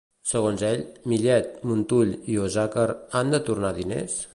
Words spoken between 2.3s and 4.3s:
i Osàcar han de tornar diners?